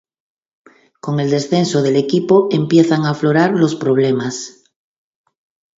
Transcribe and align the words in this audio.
Con 0.99 1.19
el 1.19 1.29
descenso 1.29 1.83
del 1.83 1.95
equipo 1.95 2.47
empiezan 2.49 3.05
a 3.05 3.11
aflorar 3.11 3.51
los 3.51 3.75
problemas. 3.75 4.63